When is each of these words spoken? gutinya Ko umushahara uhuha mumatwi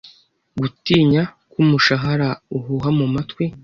gutinya 0.59 1.21
Ko 1.51 1.57
umushahara 1.63 2.29
uhuha 2.57 2.89
mumatwi 2.97 3.43